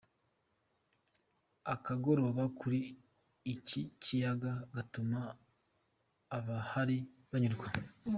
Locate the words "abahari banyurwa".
6.37-7.67